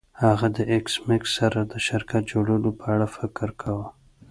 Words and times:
هغه 0.23 0.47
د 0.55 0.57
ایس 0.71 0.93
میکس 1.07 1.31
سره 1.39 1.59
د 1.71 1.73
شرکت 1.87 2.23
جوړولو 2.31 2.69
په 2.79 2.85
اړه 2.93 3.07
فکر 3.17 3.49
کاوه 3.61 3.87